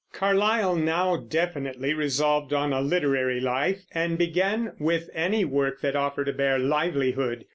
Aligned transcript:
Carlyle 0.13 0.75
now 0.75 1.15
definitely 1.15 1.93
resolved 1.93 2.51
on 2.53 2.73
a 2.73 2.81
literary 2.81 3.39
life, 3.39 3.85
and 3.91 4.17
began 4.17 4.71
with 4.79 5.11
any 5.13 5.45
work 5.45 5.79
that 5.81 5.95
offered 5.95 6.27
a 6.27 6.33
bare 6.33 6.57
livelihood. 6.57 7.45